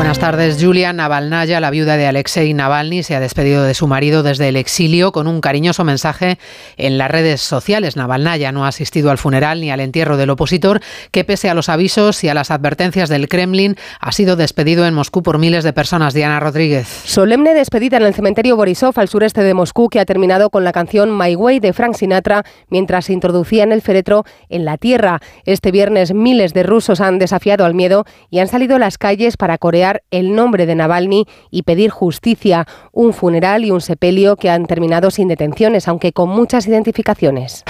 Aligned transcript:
Buenas 0.00 0.18
tardes. 0.18 0.56
Julia 0.58 0.94
Navalnaya, 0.94 1.60
la 1.60 1.68
viuda 1.68 1.98
de 1.98 2.06
Alexei 2.06 2.54
Navalny, 2.54 3.02
se 3.02 3.14
ha 3.14 3.20
despedido 3.20 3.64
de 3.64 3.74
su 3.74 3.86
marido 3.86 4.22
desde 4.22 4.48
el 4.48 4.56
exilio 4.56 5.12
con 5.12 5.26
un 5.26 5.42
cariñoso 5.42 5.84
mensaje 5.84 6.38
en 6.78 6.96
las 6.96 7.10
redes 7.10 7.42
sociales. 7.42 7.96
Navalnaya 7.96 8.50
no 8.50 8.64
ha 8.64 8.68
asistido 8.68 9.10
al 9.10 9.18
funeral 9.18 9.60
ni 9.60 9.70
al 9.70 9.78
entierro 9.78 10.16
del 10.16 10.30
opositor, 10.30 10.80
que 11.10 11.24
pese 11.24 11.50
a 11.50 11.54
los 11.54 11.68
avisos 11.68 12.24
y 12.24 12.30
a 12.30 12.34
las 12.34 12.50
advertencias 12.50 13.10
del 13.10 13.28
Kremlin, 13.28 13.76
ha 14.00 14.10
sido 14.10 14.36
despedido 14.36 14.86
en 14.86 14.94
Moscú 14.94 15.22
por 15.22 15.38
miles 15.38 15.64
de 15.64 15.74
personas. 15.74 16.14
Diana 16.14 16.40
Rodríguez. 16.40 16.88
Solemne 17.04 17.52
despedida 17.52 17.98
en 17.98 18.04
el 18.04 18.14
cementerio 18.14 18.56
Borisov, 18.56 18.98
al 18.98 19.08
sureste 19.08 19.42
de 19.42 19.52
Moscú, 19.52 19.90
que 19.90 20.00
ha 20.00 20.06
terminado 20.06 20.48
con 20.48 20.64
la 20.64 20.72
canción 20.72 21.16
My 21.16 21.36
Way 21.36 21.60
de 21.60 21.74
Frank 21.74 21.94
Sinatra, 21.94 22.44
mientras 22.70 23.04
se 23.04 23.12
introducía 23.12 23.64
en 23.64 23.72
el 23.72 23.82
féretro 23.82 24.24
en 24.48 24.64
la 24.64 24.78
tierra. 24.78 25.20
Este 25.44 25.70
viernes 25.70 26.14
miles 26.14 26.54
de 26.54 26.62
rusos 26.62 27.02
han 27.02 27.18
desafiado 27.18 27.66
al 27.66 27.74
miedo 27.74 28.06
y 28.30 28.38
han 28.38 28.48
salido 28.48 28.76
a 28.76 28.78
las 28.78 28.96
calles 28.96 29.36
para 29.36 29.58
corear 29.58 29.89
el 30.10 30.34
nombre 30.34 30.66
de 30.66 30.74
Navalny 30.74 31.26
y 31.50 31.62
pedir 31.62 31.90
justicia, 31.90 32.66
un 32.92 33.12
funeral 33.12 33.64
y 33.64 33.70
un 33.70 33.80
sepelio 33.80 34.36
que 34.36 34.50
han 34.50 34.66
terminado 34.66 35.10
sin 35.10 35.28
detenciones, 35.28 35.88
aunque 35.88 36.12
con 36.12 36.28
muchas 36.28 36.66
identificaciones. 36.66 37.64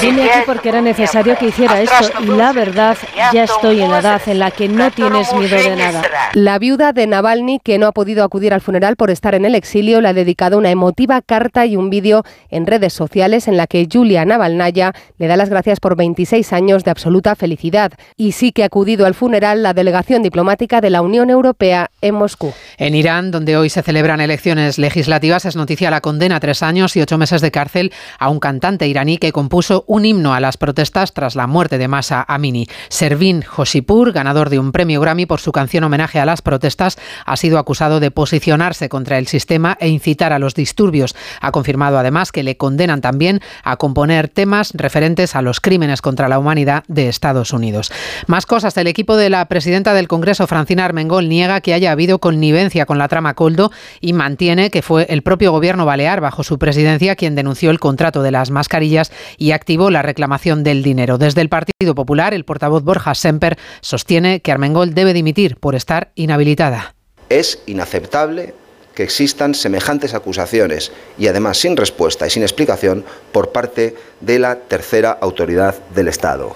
Vine 0.00 0.30
aquí 0.30 0.40
porque 0.46 0.68
era 0.68 0.80
necesario 0.80 1.36
que 1.36 1.46
hiciera 1.46 1.80
esto 1.80 2.22
y 2.22 2.26
la 2.26 2.52
verdad, 2.52 2.96
ya 3.32 3.44
estoy 3.44 3.80
en 3.80 3.90
la 3.90 4.00
edad 4.00 4.22
en 4.26 4.38
la 4.38 4.50
que 4.50 4.68
no 4.68 4.90
tienes 4.90 5.32
miedo 5.34 5.56
de 5.56 5.76
nada. 5.76 6.02
La 6.34 6.58
viuda 6.58 6.92
de 6.92 7.06
Navalny, 7.06 7.60
que 7.60 7.78
no 7.78 7.86
ha 7.86 7.92
podido 7.92 8.24
acudir 8.24 8.52
al 8.52 8.60
funeral 8.60 8.96
por 8.96 9.10
estar 9.10 9.34
en 9.34 9.44
el 9.44 9.54
exilio, 9.54 10.00
le 10.00 10.08
ha 10.08 10.12
dedicado 10.12 10.58
una 10.58 10.70
emotiva 10.70 11.20
carta 11.22 11.66
y 11.66 11.76
un 11.76 11.90
vídeo 11.90 12.24
en 12.50 12.66
redes 12.66 12.92
sociales 12.92 13.48
en 13.48 13.56
la 13.56 13.66
que 13.66 13.86
Julia 13.90 14.24
Navalnaya 14.24 14.92
le 15.18 15.26
da 15.26 15.36
las 15.36 15.50
gracias 15.50 15.80
por 15.80 15.96
26 15.96 16.52
años 16.52 16.84
de 16.84 16.90
absoluta 16.90 17.34
felicidad. 17.34 17.92
Y 18.16 18.32
sí 18.32 18.52
que 18.52 18.62
ha 18.62 18.66
acudido 18.66 19.06
al 19.06 19.14
funeral 19.14 19.62
la 19.62 19.74
delegación 19.74 20.22
diplomática 20.22 20.80
de 20.80 20.83
la 20.90 21.02
Unión 21.02 21.30
Europea 21.30 21.90
en 22.00 22.14
Moscú. 22.14 22.52
En 22.78 22.94
Irán, 22.94 23.30
donde 23.30 23.56
hoy 23.56 23.70
se 23.70 23.82
celebran 23.82 24.20
elecciones 24.20 24.78
legislativas, 24.78 25.44
es 25.44 25.56
noticia 25.56 25.90
la 25.90 26.00
condena 26.00 26.36
a 26.36 26.40
tres 26.40 26.62
años 26.62 26.96
y 26.96 27.00
ocho 27.00 27.18
meses 27.18 27.40
de 27.40 27.50
cárcel 27.50 27.92
a 28.18 28.28
un 28.28 28.40
cantante 28.40 28.86
iraní 28.86 29.18
que 29.18 29.32
compuso 29.32 29.84
un 29.86 30.04
himno 30.04 30.34
a 30.34 30.40
las 30.40 30.56
protestas 30.56 31.12
tras 31.12 31.36
la 31.36 31.46
muerte 31.46 31.78
de 31.78 31.88
Masa 31.88 32.24
Amini. 32.26 32.66
Servin 32.88 33.44
Hoshipur, 33.56 34.12
ganador 34.12 34.50
de 34.50 34.58
un 34.58 34.72
premio 34.72 35.00
Grammy 35.00 35.26
por 35.26 35.40
su 35.40 35.52
canción 35.52 35.84
homenaje 35.84 36.20
a 36.20 36.26
las 36.26 36.42
protestas, 36.42 36.98
ha 37.24 37.36
sido 37.36 37.58
acusado 37.58 38.00
de 38.00 38.10
posicionarse 38.10 38.88
contra 38.88 39.18
el 39.18 39.26
sistema 39.26 39.76
e 39.80 39.88
incitar 39.88 40.32
a 40.32 40.38
los 40.38 40.54
disturbios. 40.54 41.14
Ha 41.40 41.52
confirmado 41.52 41.98
además 41.98 42.32
que 42.32 42.42
le 42.42 42.56
condenan 42.56 43.00
también 43.00 43.40
a 43.62 43.76
componer 43.76 44.28
temas 44.28 44.72
referentes 44.74 45.34
a 45.36 45.42
los 45.42 45.60
crímenes 45.60 46.02
contra 46.02 46.28
la 46.28 46.38
humanidad 46.38 46.84
de 46.88 47.08
Estados 47.08 47.52
Unidos. 47.52 47.92
Más 48.26 48.46
cosas. 48.46 48.76
El 48.76 48.86
equipo 48.86 49.16
de 49.16 49.30
la 49.30 49.46
presidenta 49.46 49.94
del 49.94 50.08
Congreso, 50.08 50.46
Armengol 50.80 51.28
niega 51.28 51.60
que 51.60 51.74
haya 51.74 51.92
habido 51.92 52.18
connivencia 52.18 52.86
con 52.86 52.98
la 52.98 53.08
trama 53.08 53.34
Coldo 53.34 53.70
y 54.00 54.12
mantiene 54.12 54.70
que 54.70 54.82
fue 54.82 55.06
el 55.08 55.22
propio 55.22 55.52
gobierno 55.52 55.86
balear, 55.86 56.20
bajo 56.20 56.44
su 56.44 56.58
presidencia, 56.58 57.16
quien 57.16 57.34
denunció 57.34 57.70
el 57.70 57.80
contrato 57.80 58.22
de 58.22 58.30
las 58.30 58.50
mascarillas 58.50 59.12
y 59.38 59.52
activó 59.52 59.90
la 59.90 60.02
reclamación 60.02 60.64
del 60.64 60.82
dinero. 60.82 61.18
Desde 61.18 61.40
el 61.40 61.48
Partido 61.48 61.94
Popular, 61.94 62.34
el 62.34 62.44
portavoz 62.44 62.82
Borja 62.82 63.14
Semper 63.14 63.58
sostiene 63.80 64.40
que 64.40 64.52
Armengol 64.52 64.94
debe 64.94 65.12
dimitir 65.12 65.56
por 65.56 65.74
estar 65.74 66.12
inhabilitada. 66.14 66.94
Es 67.28 67.60
inaceptable 67.66 68.54
que 68.94 69.02
existan 69.02 69.54
semejantes 69.54 70.14
acusaciones 70.14 70.92
y 71.18 71.26
además 71.26 71.58
sin 71.58 71.76
respuesta 71.76 72.26
y 72.26 72.30
sin 72.30 72.42
explicación 72.42 73.04
por 73.32 73.50
parte 73.50 73.96
de 74.20 74.38
la 74.38 74.56
tercera 74.56 75.10
autoridad 75.20 75.74
del 75.94 76.08
Estado 76.08 76.54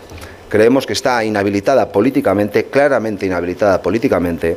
creemos 0.49 0.87
que 0.87 0.93
está 0.93 1.25
inhabilitada 1.25 1.91
políticamente, 1.91 2.65
claramente 2.65 3.27
inhabilitada 3.27 3.81
políticamente, 3.83 4.56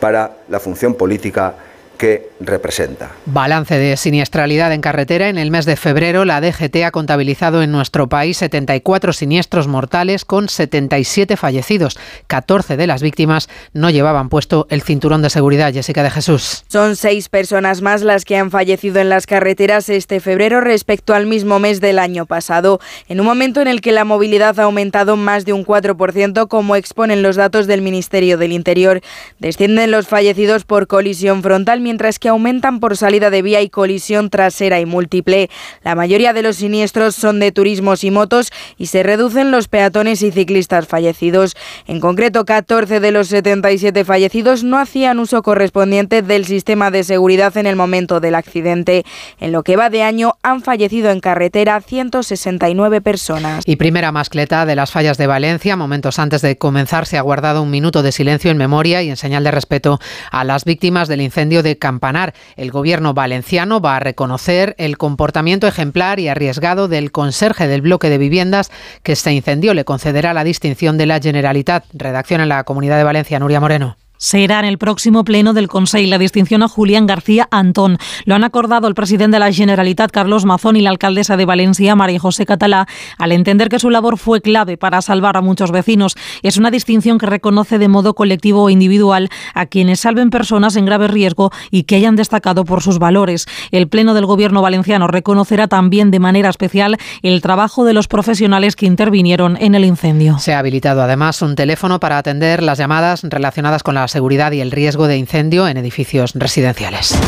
para 0.00 0.38
la 0.48 0.60
función 0.60 0.94
política 0.94 1.54
que 2.02 2.30
representa. 2.40 3.12
Balance 3.26 3.78
de 3.78 3.96
siniestralidad 3.96 4.72
en 4.72 4.80
carretera. 4.80 5.28
En 5.28 5.38
el 5.38 5.52
mes 5.52 5.66
de 5.66 5.76
febrero, 5.76 6.24
la 6.24 6.40
DGT 6.40 6.82
ha 6.84 6.90
contabilizado 6.90 7.62
en 7.62 7.70
nuestro 7.70 8.08
país 8.08 8.38
74 8.38 9.12
siniestros 9.12 9.68
mortales 9.68 10.24
con 10.24 10.48
77 10.48 11.36
fallecidos. 11.36 11.96
14 12.26 12.76
de 12.76 12.88
las 12.88 13.02
víctimas 13.02 13.48
no 13.72 13.88
llevaban 13.88 14.30
puesto 14.30 14.66
el 14.68 14.82
cinturón 14.82 15.22
de 15.22 15.30
seguridad. 15.30 15.72
Jessica 15.72 16.02
de 16.02 16.10
Jesús. 16.10 16.64
Son 16.66 16.96
seis 16.96 17.28
personas 17.28 17.82
más 17.82 18.02
las 18.02 18.24
que 18.24 18.36
han 18.36 18.50
fallecido 18.50 18.98
en 19.00 19.08
las 19.08 19.26
carreteras 19.26 19.88
este 19.88 20.18
febrero 20.18 20.60
respecto 20.60 21.14
al 21.14 21.26
mismo 21.26 21.60
mes 21.60 21.80
del 21.80 22.00
año 22.00 22.26
pasado, 22.26 22.80
en 23.08 23.20
un 23.20 23.26
momento 23.26 23.60
en 23.60 23.68
el 23.68 23.80
que 23.80 23.92
la 23.92 24.04
movilidad 24.04 24.58
ha 24.58 24.64
aumentado 24.64 25.16
más 25.16 25.44
de 25.44 25.52
un 25.52 25.64
4%, 25.64 26.48
como 26.48 26.74
exponen 26.74 27.22
los 27.22 27.36
datos 27.36 27.68
del 27.68 27.80
Ministerio 27.80 28.38
del 28.38 28.50
Interior. 28.50 29.02
Descienden 29.38 29.92
los 29.92 30.08
fallecidos 30.08 30.64
por 30.64 30.88
colisión 30.88 31.44
frontal, 31.44 31.80
mientras 31.92 32.18
que 32.18 32.30
aumentan 32.30 32.80
por 32.80 32.96
salida 32.96 33.28
de 33.28 33.42
vía 33.42 33.60
y 33.60 33.68
colisión 33.68 34.30
trasera 34.30 34.80
y 34.80 34.86
múltiple. 34.86 35.50
La 35.84 35.94
mayoría 35.94 36.32
de 36.32 36.40
los 36.40 36.56
siniestros 36.56 37.14
son 37.14 37.38
de 37.38 37.52
turismos 37.52 38.02
y 38.02 38.10
motos 38.10 38.50
y 38.78 38.86
se 38.86 39.02
reducen 39.02 39.50
los 39.50 39.68
peatones 39.68 40.22
y 40.22 40.32
ciclistas 40.32 40.86
fallecidos. 40.86 41.54
En 41.86 42.00
concreto, 42.00 42.46
14 42.46 42.98
de 42.98 43.10
los 43.12 43.28
77 43.28 44.06
fallecidos 44.06 44.64
no 44.64 44.78
hacían 44.78 45.18
uso 45.18 45.42
correspondiente 45.42 46.22
del 46.22 46.46
sistema 46.46 46.90
de 46.90 47.04
seguridad 47.04 47.54
en 47.58 47.66
el 47.66 47.76
momento 47.76 48.20
del 48.20 48.36
accidente. 48.36 49.04
En 49.38 49.52
lo 49.52 49.62
que 49.62 49.76
va 49.76 49.90
de 49.90 50.02
año 50.02 50.32
han 50.42 50.62
fallecido 50.62 51.10
en 51.10 51.20
carretera 51.20 51.78
169 51.82 53.02
personas. 53.02 53.64
Y 53.66 53.76
primera 53.76 54.12
mascleta 54.12 54.64
de 54.64 54.76
las 54.76 54.92
fallas 54.92 55.18
de 55.18 55.26
Valencia. 55.26 55.76
Momentos 55.76 56.18
antes 56.18 56.40
de 56.40 56.56
comenzar 56.56 57.04
se 57.04 57.18
ha 57.18 57.20
guardado 57.20 57.62
un 57.62 57.70
minuto 57.70 58.02
de 58.02 58.12
silencio 58.12 58.50
en 58.50 58.56
memoria 58.56 59.02
y 59.02 59.10
en 59.10 59.18
señal 59.18 59.44
de 59.44 59.50
respeto 59.50 60.00
a 60.30 60.42
las 60.44 60.64
víctimas 60.64 61.02
del 61.06 61.20
incendio 61.20 61.62
de 61.62 61.81
Campanar. 61.82 62.32
El 62.54 62.70
gobierno 62.70 63.12
valenciano 63.12 63.80
va 63.80 63.96
a 63.96 64.00
reconocer 64.00 64.76
el 64.78 64.98
comportamiento 64.98 65.66
ejemplar 65.66 66.20
y 66.20 66.28
arriesgado 66.28 66.86
del 66.86 67.10
conserje 67.10 67.66
del 67.66 67.82
bloque 67.82 68.08
de 68.08 68.18
viviendas 68.18 68.70
que 69.02 69.16
se 69.16 69.32
incendió. 69.32 69.74
Le 69.74 69.84
concederá 69.84 70.32
la 70.32 70.44
distinción 70.44 70.96
de 70.96 71.06
la 71.06 71.18
Generalitat. 71.18 71.84
Redacción 71.92 72.40
en 72.40 72.50
la 72.50 72.62
Comunidad 72.62 72.98
de 72.98 73.04
Valencia, 73.04 73.40
Nuria 73.40 73.58
Moreno 73.58 73.96
será 74.22 74.60
en 74.60 74.66
el 74.66 74.78
próximo 74.78 75.24
pleno 75.24 75.52
del 75.52 75.66
Consejo 75.66 75.92
la 76.08 76.16
distinción 76.16 76.62
a 76.62 76.68
Julián 76.68 77.06
García 77.06 77.48
Antón. 77.50 77.98
Lo 78.24 78.36
han 78.36 78.44
acordado 78.44 78.86
el 78.86 78.94
presidente 78.94 79.34
de 79.34 79.40
la 79.40 79.52
Generalitat, 79.52 80.12
Carlos 80.12 80.44
Mazón, 80.44 80.76
y 80.76 80.80
la 80.80 80.90
alcaldesa 80.90 81.36
de 81.36 81.44
Valencia, 81.44 81.96
María 81.96 82.20
José 82.20 82.46
Catalá, 82.46 82.86
al 83.18 83.32
entender 83.32 83.68
que 83.68 83.80
su 83.80 83.90
labor 83.90 84.16
fue 84.16 84.40
clave 84.40 84.76
para 84.76 85.02
salvar 85.02 85.36
a 85.36 85.42
muchos 85.42 85.72
vecinos. 85.72 86.14
Es 86.42 86.56
una 86.56 86.70
distinción 86.70 87.18
que 87.18 87.26
reconoce 87.26 87.78
de 87.78 87.88
modo 87.88 88.14
colectivo 88.14 88.62
o 88.62 88.70
individual 88.70 89.28
a 89.54 89.66
quienes 89.66 90.00
salven 90.00 90.30
personas 90.30 90.76
en 90.76 90.86
grave 90.86 91.08
riesgo 91.08 91.50
y 91.70 91.82
que 91.82 91.96
hayan 91.96 92.14
destacado 92.14 92.64
por 92.64 92.80
sus 92.80 93.00
valores. 93.00 93.46
El 93.72 93.88
pleno 93.88 94.14
del 94.14 94.26
Gobierno 94.26 94.62
valenciano 94.62 95.08
reconocerá 95.08 95.66
también 95.66 96.12
de 96.12 96.20
manera 96.20 96.48
especial 96.48 96.96
el 97.22 97.42
trabajo 97.42 97.84
de 97.84 97.92
los 97.92 98.06
profesionales 98.06 98.76
que 98.76 98.86
intervinieron 98.86 99.56
en 99.60 99.74
el 99.74 99.84
incendio. 99.84 100.38
Se 100.38 100.54
ha 100.54 100.60
habilitado 100.60 101.02
además 101.02 101.42
un 101.42 101.56
teléfono 101.56 101.98
para 101.98 102.18
atender 102.18 102.62
las 102.62 102.78
llamadas 102.78 103.22
relacionadas 103.24 103.82
con 103.82 103.96
las 103.96 104.11
seguridad 104.12 104.52
y 104.52 104.60
el 104.60 104.70
riesgo 104.70 105.08
de 105.08 105.16
incendio 105.16 105.66
en 105.66 105.76
edificios 105.76 106.32
residenciales. 106.34 107.18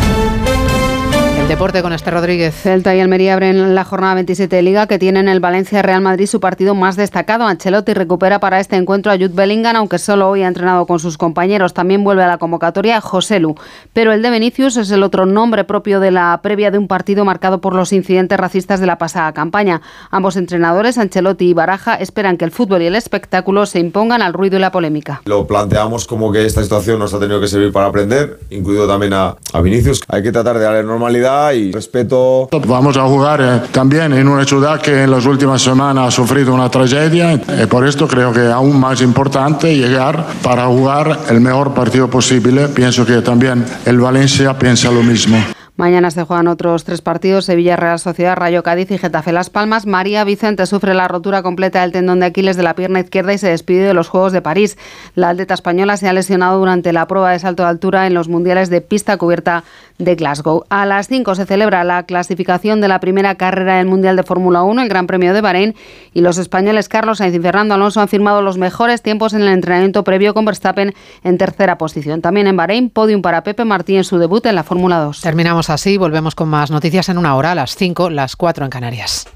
Deporte 1.55 1.83
con 1.83 1.93
este 1.93 2.11
Rodríguez. 2.11 2.53
Celta 2.53 2.97
y 2.97 3.01
Almería 3.01 3.35
abren 3.35 3.77
la 3.77 3.85
jornada 3.85 4.15
27 4.15 4.57
de 4.57 4.63
Liga 4.63 4.89
que 4.89 4.99
tienen 4.99 5.29
el 5.29 5.39
Valencia 5.39 5.83
Real 5.83 6.01
Madrid 6.01 6.27
su 6.27 6.41
partido 6.41 6.75
más 6.75 6.97
destacado. 6.97 7.47
Ancelotti 7.47 7.95
recupera 7.95 8.41
para 8.41 8.59
este 8.59 8.75
encuentro 8.75 9.13
a 9.13 9.15
Jude 9.15 9.29
Bellingham, 9.29 9.77
aunque 9.77 10.01
solo 10.01 10.29
hoy 10.29 10.43
ha 10.43 10.49
entrenado 10.49 10.85
con 10.85 10.99
sus 10.99 11.17
compañeros. 11.17 11.73
También 11.73 12.03
vuelve 12.03 12.25
a 12.25 12.27
la 12.27 12.39
convocatoria 12.39 13.01
José 13.01 13.39
Lu. 13.39 13.55
Pero 13.93 14.13
el 14.13 14.21
de 14.21 14.31
Vinicius 14.31 14.77
es 14.79 14.91
el 14.91 15.05
otro 15.05 15.27
nombre 15.27 15.63
propio 15.63 16.01
de 16.01 16.11
la 16.11 16.41
previa 16.43 16.73
de 16.73 16.79
un 16.79 16.89
partido 16.89 17.25
marcado 17.25 17.61
por 17.61 17.77
los 17.77 17.93
incidentes 17.93 18.37
racistas 18.37 18.81
de 18.81 18.87
la 18.87 18.99
pasada 18.99 19.33
campaña. 19.33 19.81
Ambos 20.11 20.35
entrenadores, 20.35 20.99
Ancelotti 20.99 21.51
y 21.51 21.55
Baraja, 21.55 21.95
esperan 21.95 22.37
que 22.37 22.47
el 22.47 22.51
fútbol 22.51 22.83
y 22.83 22.87
el 22.87 22.97
espectáculo 22.97 23.65
se 23.67 23.79
impongan 23.79 24.23
al 24.23 24.33
ruido 24.33 24.57
y 24.57 24.61
la 24.61 24.73
polémica. 24.73 25.23
Lo 25.25 25.47
planteamos 25.47 26.09
como 26.09 26.33
que 26.33 26.45
esta 26.45 26.65
situación 26.65 26.99
nos 26.99 27.15
ha 27.15 27.21
tenido 27.21 27.41
que 27.41 27.47
servir 27.47 27.71
para 27.71 27.87
aprender, 27.87 28.41
incluido 28.51 28.89
también 28.89 29.13
a, 29.13 29.37
a 29.53 29.61
Vinicius. 29.61 30.03
Hay 30.09 30.25
que 30.25 30.33
tratar 30.33 30.59
de 30.59 30.65
darle 30.65 30.83
normalidad 30.83 31.44
y 31.53 31.73
respeto. 31.73 32.49
Vamos 32.67 32.97
a 32.97 33.03
jugar 33.03 33.41
eh, 33.41 33.69
también 33.73 34.13
en 34.13 34.29
una 34.29 34.45
ciudad 34.45 34.81
que 34.81 35.03
en 35.03 35.11
las 35.11 35.27
últimas 35.27 35.61
semanas 35.61 36.09
ha 36.09 36.11
sufrido 36.11 36.55
una 36.55 36.71
tragedia 36.71 37.35
y 37.35 37.67
por 37.67 37.87
esto 37.87 38.07
creo 38.09 38.33
que 38.33 38.47
es 38.47 38.53
aún 38.53 38.79
más 38.79 39.01
importante 39.03 39.77
llegar 39.77 40.25
para 40.43 40.67
jugar 40.67 41.21
el 41.29 41.41
mejor 41.41 41.75
partido 41.75 42.09
posible. 42.09 42.69
Pienso 42.69 43.05
que 43.05 43.21
también 43.21 43.65
el 43.85 44.01
Valencia 44.01 44.59
piensa 44.59 44.91
lo 44.91 45.03
mismo. 45.03 45.54
Mañana 45.77 46.13
se 46.13 46.23
juegan 46.23 46.47
otros 46.47 46.85
tres 46.85 47.03
partidos, 47.03 47.47
Sevilla, 47.47 47.75
Real 47.75 47.99
Sociedad, 47.99 48.37
Rayo 48.37 48.63
Cádiz 48.63 48.93
y 48.93 48.99
Getafe 48.99 49.33
Las 49.33 49.51
Palmas. 49.51 49.87
María 49.87 50.23
Vicente 50.23 50.67
sufre 50.67 50.95
la 50.95 51.09
rotura 51.09 51.43
completa 51.43 51.81
del 51.81 51.91
tendón 51.91 52.21
de 52.21 52.27
Aquiles 52.27 52.57
de 52.57 52.63
la 52.63 52.77
pierna 52.77 53.01
izquierda 53.01 53.33
y 53.33 53.39
se 53.39 53.49
despide 53.49 53.89
de 53.89 53.95
los 53.95 54.07
Juegos 54.07 54.33
de 54.33 54.41
París. 54.41 54.79
La 55.17 55.31
atleta 55.31 55.53
española 55.53 55.97
se 55.97 56.09
ha 56.09 56.13
lesionado 56.13 56.61
durante 56.61 56.93
la 56.93 57.09
prueba 57.09 57.33
de 57.33 57.41
salto 57.41 57.65
de 57.65 57.71
altura 57.71 58.07
en 58.07 58.15
los 58.15 58.29
mundiales 58.29 58.71
de 58.71 58.83
pista 58.83 59.17
cubierta 59.17 59.65
de 59.99 60.15
Glasgow. 60.15 60.65
A 60.71 60.87
las 60.87 61.09
5 61.09 61.35
se 61.35 61.47
celebra 61.47 61.83
la 61.83 62.05
clasificación 62.05 62.81
de 62.81 62.89
la 62.89 63.01
primera 63.01 63.35
carrera 63.35 63.79
del 63.79 63.87
Mundial 63.87 64.17
de 64.17 64.23
Fórmula 64.23 64.63
1, 64.63 64.83
el 64.83 64.89
Gran 64.89 65.07
Premio 65.07 65.35
de 65.35 65.41
Bahrein, 65.41 65.75
y 66.13 66.21
los 66.21 66.39
españoles 66.39 66.89
Carlos 66.89 67.19
Sainz 67.19 67.35
y 67.35 67.41
Fernando 67.41 67.75
Alonso 67.75 68.01
han 68.01 68.09
firmado 68.09 68.43
los 68.43 68.59
mejores 68.59 69.03
tiempos 69.03 69.35
en 69.35 69.43
el 69.43 69.49
entrenamiento 69.49 70.05
previo 70.05 70.35
con 70.35 70.45
Verstappen 70.45 70.95
en 71.23 71.39
tercera 71.39 71.79
posición. 71.79 72.23
También 72.23 72.47
en 72.47 72.57
Bahrein, 72.57 72.91
podium 72.91 73.23
para 73.23 73.43
Pepe 73.43 73.65
Martí 73.65 73.97
en 73.97 74.05
su 74.05 74.19
debut 74.19 74.47
en 74.47 74.55
la 74.55 74.63
Fórmula 74.63 74.99
2. 74.99 75.21
Terminamos 75.21 75.64
así, 75.71 75.97
volvemos 75.97 76.35
con 76.35 76.49
más 76.49 76.71
noticias 76.71 77.09
en 77.09 77.19
una 77.19 77.37
hora, 77.37 77.53
a 77.53 77.55
las 77.55 77.77
5, 77.77 78.11
las 78.11 78.37
4 78.37 78.65
en 78.65 78.71
Canarias. 78.71 79.27